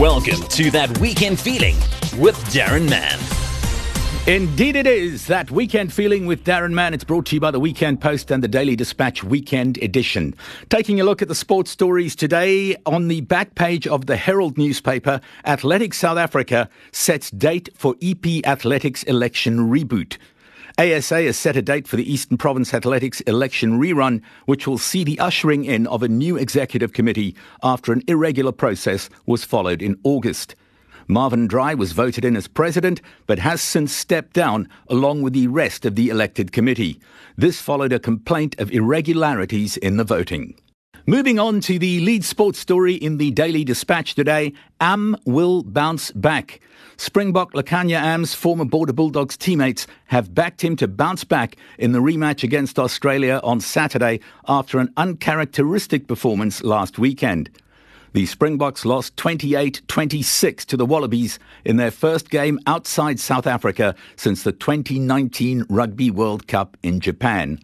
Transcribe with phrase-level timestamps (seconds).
[0.00, 1.76] Welcome to That Weekend Feeling
[2.18, 3.18] with Darren Mann.
[4.26, 6.94] Indeed, it is that weekend feeling with Darren Mann.
[6.94, 10.34] It's brought to you by the Weekend Post and the Daily Dispatch Weekend Edition.
[10.70, 14.56] Taking a look at the sports stories today on the back page of the Herald
[14.56, 20.16] newspaper, Athletics South Africa sets date for EP Athletics election reboot.
[20.80, 25.04] ASA has set a date for the Eastern Province Athletics election rerun, which will see
[25.04, 30.00] the ushering in of a new executive committee after an irregular process was followed in
[30.04, 30.54] August.
[31.06, 35.48] Marvin Dry was voted in as president, but has since stepped down along with the
[35.48, 36.98] rest of the elected committee.
[37.36, 40.54] This followed a complaint of irregularities in the voting.
[41.10, 46.12] Moving on to the lead sports story in the Daily Dispatch today, Am will bounce
[46.12, 46.60] back.
[46.98, 51.98] Springbok Lukhanyo Am's former Border Bulldogs teammates have backed him to bounce back in the
[51.98, 57.50] rematch against Australia on Saturday after an uncharacteristic performance last weekend.
[58.12, 63.96] The Springboks lost 28 26 to the Wallabies in their first game outside South Africa
[64.14, 67.58] since the 2019 Rugby World Cup in Japan.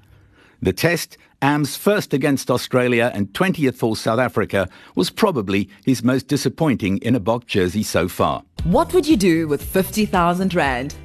[0.67, 6.27] The test, Am's first against Australia and 20th for South Africa, was probably his most
[6.27, 8.43] disappointing in a Bok jersey so far.
[8.65, 10.97] What would you do with 50,000 Rand?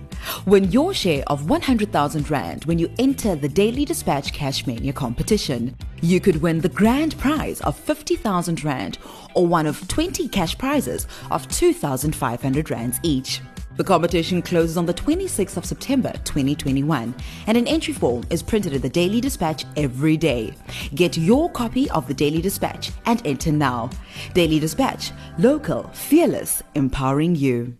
[0.48, 5.78] Win your share of 100,000 Rand when you enter the Daily Dispatch Cash Mania competition.
[6.02, 8.98] You could win the grand prize of 50,000 Rand
[9.36, 13.42] or one of 20 cash prizes of 2,500 Rands each.
[13.78, 17.16] The competition closes on the 26th of September 2021,
[17.48, 20.54] and an entry form is printed in the Daily Dispatch every day.
[20.94, 23.90] Get your copy of the Daily Dispatch and enter now.
[24.34, 27.76] Daily Dispatch, local, fearless, empowering you.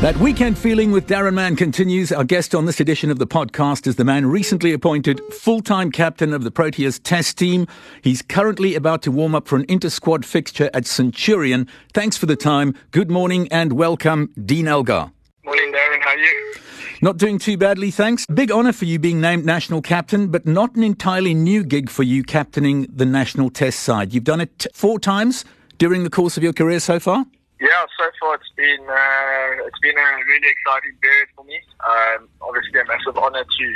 [0.00, 2.12] That weekend feeling with Darren Mann continues.
[2.12, 5.90] Our guest on this edition of the podcast is the man recently appointed full time
[5.90, 7.66] captain of the Proteas Test team.
[8.00, 11.66] He's currently about to warm up for an inter squad fixture at Centurion.
[11.94, 12.76] Thanks for the time.
[12.92, 15.10] Good morning and welcome, Dean Elgar.
[15.44, 16.00] Morning, Darren.
[16.00, 16.54] How are you?
[17.02, 18.24] Not doing too badly, thanks.
[18.26, 22.04] Big honour for you being named national captain, but not an entirely new gig for
[22.04, 24.14] you captaining the national test side.
[24.14, 25.44] You've done it four times
[25.76, 27.26] during the course of your career so far?
[27.60, 31.60] Yeah, so far it's been uh, it's been a really exciting period for me.
[31.82, 33.66] Um, obviously, a massive honour to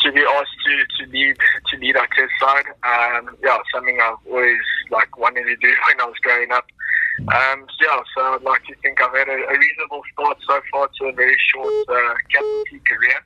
[0.00, 2.64] to be asked to, to lead to lead our test side.
[2.82, 6.64] Um, yeah, something I've always like wanted to do when I was growing up.
[7.20, 10.60] Um, so yeah, so I'd like to think I've had a, a reasonable start so
[10.72, 13.20] far to a very short uh, captaincy career,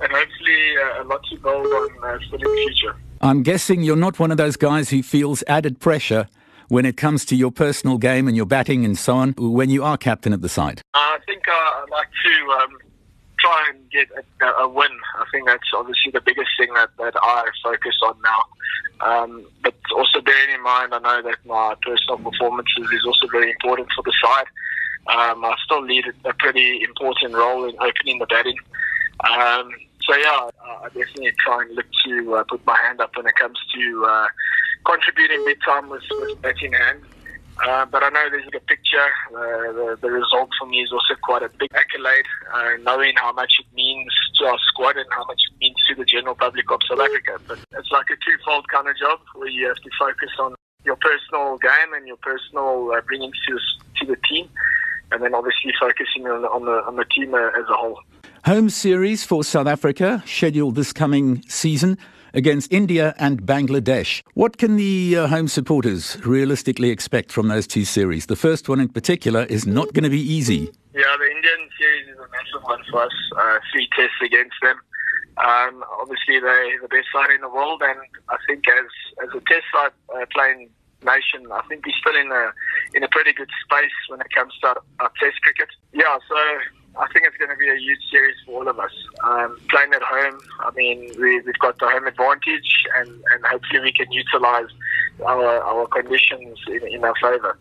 [0.00, 2.94] and hopefully uh, a lot to build on uh, for the future.
[3.22, 6.28] I'm guessing you're not one of those guys who feels added pressure
[6.68, 9.84] when it comes to your personal game and your batting and so on when you
[9.84, 10.82] are captain of the side?
[10.94, 12.78] I think uh, I'd like to um,
[13.38, 14.08] try and get
[14.40, 14.90] a, a, win.
[15.18, 18.42] I think that's obviously the biggest thing that, that I focus on now.
[19.00, 23.50] Um, but also bearing in mind, I know that my personal performances is also very
[23.50, 24.46] important for the side.
[25.08, 28.56] Um, I still lead a pretty important role in opening the batting.
[29.20, 29.70] Um,
[30.02, 30.48] so yeah,
[30.82, 34.04] I definitely try and look to uh, put my hand up when it comes to
[34.06, 34.28] uh,
[34.86, 37.00] contributing big time with, with batting hand.
[37.66, 39.08] Uh, but I know there's a picture.
[39.32, 43.32] Uh, the, the result for me is also quite a big accolade, uh, knowing how
[43.32, 46.70] much it means to our squad and how much it means to the general public
[46.70, 47.40] of South Africa.
[47.48, 50.54] But it's like a twofold kind of job where you have to focus on
[50.84, 53.58] your personal game and your personal uh, bringing to,
[54.00, 54.50] to the team,
[55.10, 58.00] and then obviously focusing on, on the on the team uh, as a whole.
[58.44, 61.98] Home series for South Africa scheduled this coming season
[62.36, 64.22] against India and Bangladesh.
[64.34, 68.26] What can the uh, home supporters realistically expect from those two series?
[68.26, 70.70] The first one in particular is not going to be easy.
[70.94, 73.12] Yeah, the Indian series is a massive one for us.
[73.36, 74.76] Uh, three tests against them.
[75.38, 77.98] Um, obviously, they're the best side in the world, and
[78.28, 78.86] I think as
[79.22, 80.70] as a test side uh, playing
[81.04, 82.52] nation, I think we're still in a
[82.94, 85.68] in a pretty good space when it comes to our, our test cricket.
[85.92, 86.36] Yeah, so
[86.98, 88.92] I think it's going to be a huge series for all of us.
[89.22, 93.80] Um, playing at home, I mean, we, have got the home advantage, and, and hopefully
[93.80, 94.70] we can utilise
[95.24, 97.58] our our conditions in, in our favour.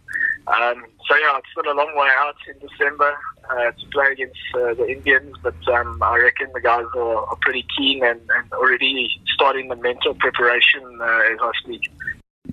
[0.48, 3.18] Um, so yeah, it's still a long way out in December
[3.50, 7.38] uh, to play against uh, the Indians, but um, I reckon the guys are, are
[7.42, 11.82] pretty keen and, and, already starting the mental preparation uh, as I speak.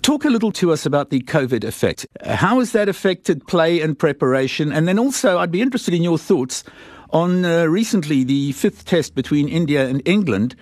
[0.02, 2.08] Talk a little to us about the COVID effect.
[2.24, 4.72] How has that affected play and preparation?
[4.72, 6.64] And then also, I'd be interested in your thoughts
[7.10, 10.56] on uh, recently the fifth test between India and England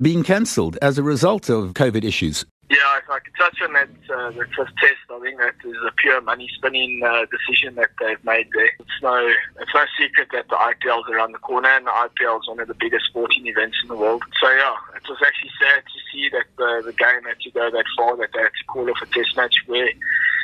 [0.00, 2.44] being cancelled as a result of COVID issues.
[2.70, 5.76] Yeah, if I could touch on that, uh, the first test, I think that is
[5.86, 8.70] a pure money spinning uh, decision that they've made there.
[8.78, 9.16] It's no,
[9.58, 12.60] it's no secret that the IPL is around the corner, and the IPL is one
[12.60, 14.22] of the biggest sporting events in the world.
[14.38, 17.70] So yeah, it was actually sad to see that the, the game had to go
[17.70, 19.88] that far, that they had to call off a test match where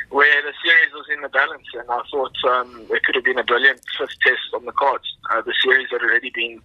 [0.09, 3.39] where the series was in the balance, and I thought um, it could have been
[3.39, 5.05] a brilliant fifth test on the cards.
[5.31, 6.61] Uh, the series had already been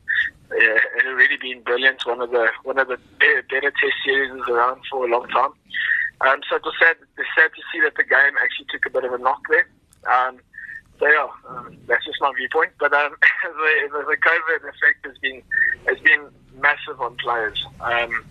[0.51, 2.05] uh, had already been brilliant.
[2.07, 5.53] One of the one of the better, test series around for a long time.
[6.21, 8.91] Um, so it was sad, it's sad to see that the game actually took a
[8.91, 9.67] bit of a knock there.
[10.05, 10.39] Um,
[10.99, 12.73] so yeah, um, that's just my viewpoint.
[12.79, 15.43] But um, the, the COVID effect has been
[15.89, 16.29] has been
[16.61, 17.65] massive on players.
[17.81, 18.25] Um,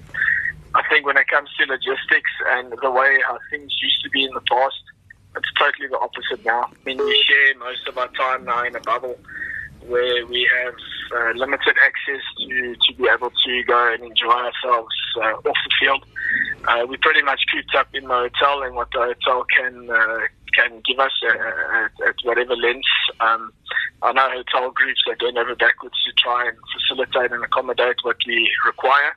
[0.75, 4.23] I think when it comes to logistics and the way how things used to be
[4.23, 4.83] in the past,
[5.35, 6.63] it's totally the opposite now.
[6.63, 9.17] I mean, we share most of our time now in a bubble
[9.87, 10.75] where we have
[11.15, 15.71] uh, limited access to, to be able to go and enjoy ourselves uh, off the
[15.79, 16.05] field.
[16.67, 20.19] Uh, we pretty much cooped up in the hotel and what the hotel can uh,
[20.53, 22.87] can give us uh, at, at whatever length.
[23.19, 23.53] Um,
[24.01, 28.17] I know hotel groups are going over backwards to try and facilitate and accommodate what
[28.27, 29.15] we require.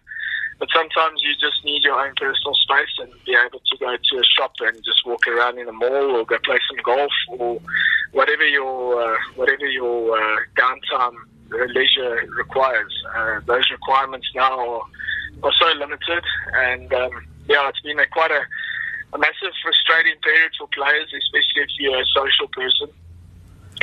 [0.62, 4.14] But sometimes you just need your own personal space and be able to go to
[4.14, 7.60] a shop and just walk around in a mall or go play some golf or
[8.12, 11.18] whatever your uh, whatever your uh, downtime
[11.74, 12.94] leisure requires.
[13.12, 14.86] Uh, those requirements now are,
[15.42, 16.22] are so limited,
[16.54, 18.46] and um, yeah, it's been a, quite a,
[19.14, 22.86] a massive frustrating period for players, especially if you're a social person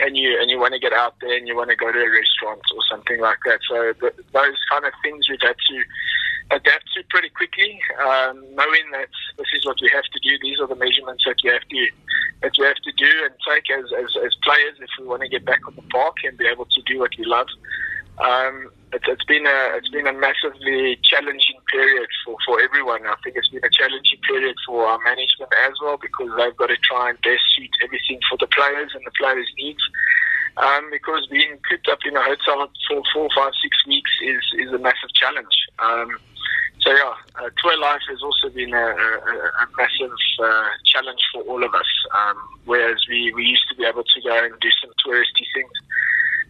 [0.01, 1.99] and you and you want to get out there and you want to go to
[1.99, 3.59] a restaurant or something like that.
[3.67, 5.83] So the, those kind of things we've had to
[6.51, 10.37] adapt to pretty quickly, um, knowing that this is what we have to do.
[10.41, 11.87] These are the measurements that we have to
[12.41, 15.29] that we have to do and take as, as, as players if we want to
[15.29, 17.47] get back on the park and be able to do what we love.
[18.19, 23.05] Um, it, has been a it's been a massively challenging period for, for everyone.
[23.05, 26.67] I think it's been a challenging period for our management as well because they've got
[26.67, 29.83] to try and best suit everything for the players and the players' needs.
[30.57, 34.73] Um, because being cooped up in a hotel for four, five, six weeks is, is
[34.73, 35.55] a massive challenge.
[35.77, 36.17] Um,
[36.81, 39.09] so yeah, uh, tour life has also been a, a,
[39.63, 41.85] a massive uh, challenge for all of us.
[42.15, 45.71] Um, whereas we, we used to be able to go and do some touristy things,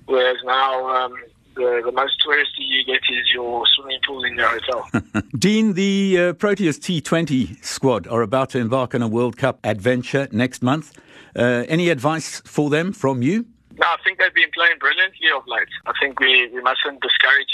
[0.05, 1.13] whereas now um,
[1.55, 4.87] the, the most touristy you get is your swimming pool in your hotel.
[5.37, 10.27] Dean, the uh, Proteas T20 squad are about to embark on a World Cup adventure
[10.31, 10.97] next month.
[11.35, 13.45] Uh, any advice for them from you?
[13.77, 15.69] No, I think they've been playing brilliantly of late.
[15.85, 17.47] I think we, we mustn't discourage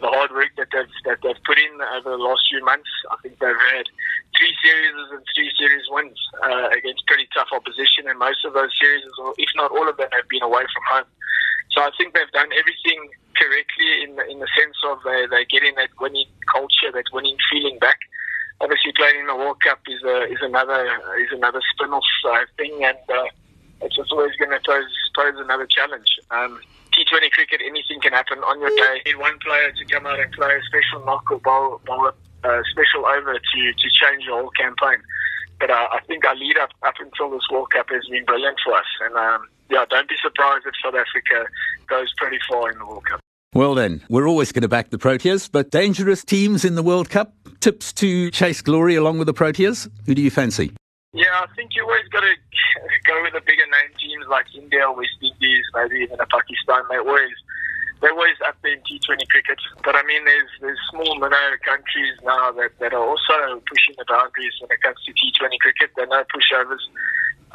[0.00, 2.88] the hard work that they've that they've put in over the last few months.
[3.10, 3.86] I think they've had
[4.36, 8.70] three series and three series wins uh, against pretty tough opposition, and most of those
[8.78, 11.10] series, or if not all of them, have been away from home.
[11.70, 15.50] So I think they've done everything correctly in the, in the sense of they they're
[15.50, 17.98] getting that winning culture, that winning feeling back.
[18.60, 20.86] Obviously, playing in the World Cup is a, is another
[21.22, 23.28] is another spin-off uh, thing, and uh,
[23.82, 26.08] it's always going to pose pose another challenge.
[26.30, 26.60] Um,
[27.08, 29.02] T20 cricket, anything can happen on your day.
[29.06, 32.10] You need one player to come out and play a special knock or bowl, bowl
[32.44, 35.02] a uh, special over to, to change the whole campaign.
[35.58, 38.58] But uh, I think our lead up up until this World Cup has been brilliant
[38.64, 38.86] for us.
[39.04, 41.50] And um, yeah, don't be surprised if South Africa
[41.88, 43.20] goes pretty far in the World Cup.
[43.54, 47.08] Well, then, we're always going to back the Proteas, but dangerous teams in the World
[47.08, 47.34] Cup.
[47.60, 49.90] Tips to chase glory along with the Proteas?
[50.06, 50.72] Who do you fancy?
[51.12, 52.34] Yeah, I think you always got to
[53.08, 56.84] go with the bigger name teams like India, West Indies, maybe even a Pakistan.
[56.90, 57.32] They always
[58.00, 59.58] they're always up in T20 cricket.
[59.82, 64.04] But I mean, there's there's small minnow countries now that, that are also pushing the
[64.06, 65.90] boundaries when it comes to T20 cricket.
[65.96, 66.84] They're no pushovers.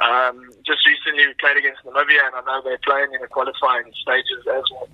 [0.01, 3.93] Um, just recently we played against Namibia, and I know they're playing in the qualifying
[4.01, 4.89] stages as well.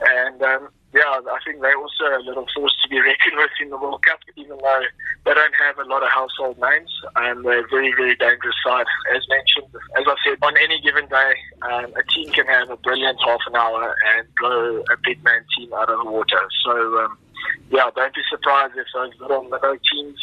[0.00, 3.70] And um, yeah, I think they're also a little force to be reckoned with in
[3.70, 4.82] the World Cup, even though
[5.24, 8.86] they don't have a lot of household names, and they're a very, very dangerous side.
[9.14, 12.76] As mentioned, as I said, on any given day, um, a team can have a
[12.78, 16.42] brilliant half an hour and blow a big man team out of the water.
[16.64, 16.72] So,
[17.04, 17.18] um,
[17.70, 20.18] yeah, don't be surprised if those little, little teams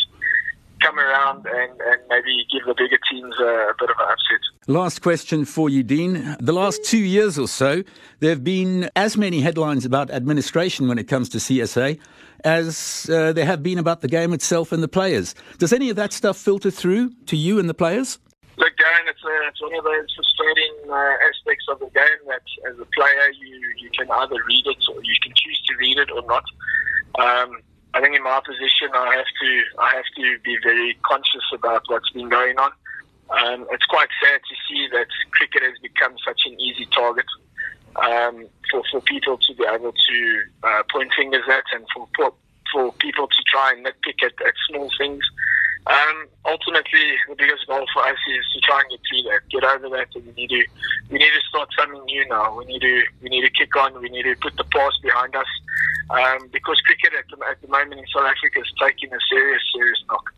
[0.82, 4.44] come around and, and maybe give the bigger teams a, a bit of an upset.
[4.67, 6.36] Last question for you, Dean.
[6.39, 7.84] The last two years or so,
[8.19, 12.00] there have been as many headlines about administration when it comes to CSA
[12.43, 15.36] as uh, there have been about the game itself and the players.
[15.60, 18.17] Does any of that stuff filter through to you and the players?
[18.57, 22.41] Look, Darren, it's, a, it's one of those frustrating uh, aspects of the game that
[22.67, 26.00] as a player you, you can either read it or you can choose to read
[26.00, 26.43] it or not.
[27.19, 27.62] Um,
[27.93, 31.84] I think in my position, I have to I have to be very conscious about
[31.88, 32.72] what's been going on.
[33.29, 37.25] Um, it's quite sad to see that cricket has become such an easy target
[37.96, 42.08] um, for for people to be able to uh, point fingers at, and for
[42.72, 45.24] for people to try and nitpick at, at small things.
[45.88, 49.63] Um, ultimately, the biggest goal for us is to try and get through that, get
[49.63, 50.65] over that, and we need to
[51.10, 52.58] we need to start something new now.
[52.58, 54.01] We need to we need to kick on.
[54.01, 55.46] We need to put the past behind us
[56.10, 59.62] um, because cricket at the, at the moment in South Africa is taking a serious,
[59.74, 60.34] serious knock.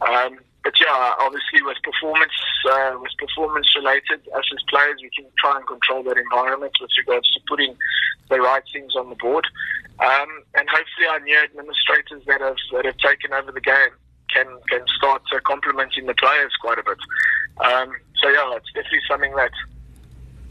[0.00, 0.38] Um,
[0.68, 2.36] but yeah, obviously with performance,
[2.70, 6.90] uh, with performance related, us as players, we can try and control that environment with
[6.98, 7.74] regards to putting
[8.28, 9.46] the right things on the board.
[9.98, 13.96] Um, and hopefully, our new administrators that have that have taken over the game
[14.28, 17.00] can can start uh, complementing the players quite a bit.
[17.64, 19.52] Um, so yeah, it's definitely something that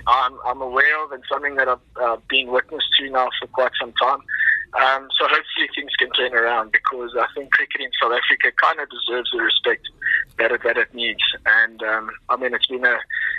[0.08, 3.74] I'm, I'm aware of and something that I've uh, been witness to now for quite
[3.80, 4.22] some time.
[4.74, 8.80] Um, so hopefully things can turn around because I think cricket in South Africa kind
[8.80, 9.88] of deserves the respect
[10.38, 11.24] that it, that it needs.
[11.46, 12.98] And um, I mean, it's been a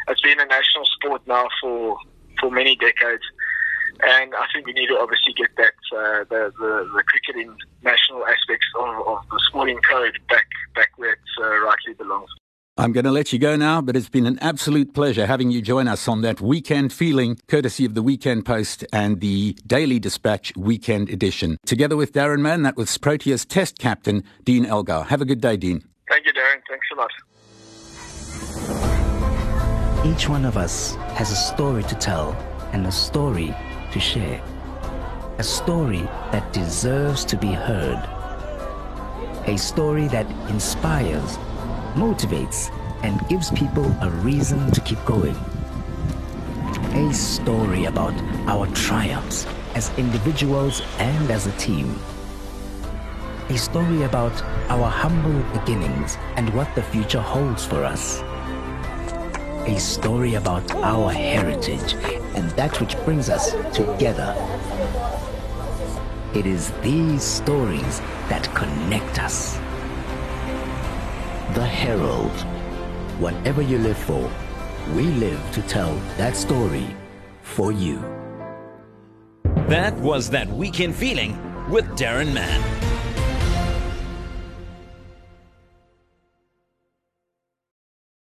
[0.08, 1.98] it's been a national sport now for
[2.40, 3.24] for many decades.
[4.00, 8.24] And I think we need to obviously get that uh, the, the the cricketing national
[8.26, 12.30] aspects of, of the sporting code back back where it uh, rightly belongs.
[12.80, 15.60] I'm going to let you go now, but it's been an absolute pleasure having you
[15.60, 20.52] join us on that weekend feeling, courtesy of the Weekend Post and the Daily Dispatch
[20.56, 21.58] Weekend Edition.
[21.66, 25.02] Together with Darren Mann, that was Proteas Test Captain Dean Elgar.
[25.02, 25.82] Have a good day, Dean.
[26.08, 26.62] Thank you, Darren.
[26.68, 27.10] Thanks a lot.
[30.06, 32.30] Each one of us has a story to tell
[32.72, 33.52] and a story
[33.90, 34.40] to share.
[35.38, 37.98] A story that deserves to be heard.
[39.48, 41.38] A story that inspires
[41.98, 42.70] motivates,
[43.02, 45.36] and gives people a reason to keep going.
[46.94, 48.14] A story about
[48.46, 51.98] our triumphs as individuals and as a team.
[53.48, 58.22] A story about our humble beginnings and what the future holds for us.
[59.66, 61.94] A story about our heritage
[62.34, 64.34] and that which brings us together.
[66.34, 69.58] It is these stories that connect us.
[71.58, 72.40] The Herald.
[73.18, 74.30] Whatever you live for,
[74.94, 76.86] we live to tell that story
[77.42, 77.98] for you.
[79.66, 81.36] That was That Weekend Feeling
[81.68, 82.97] with Darren Mann.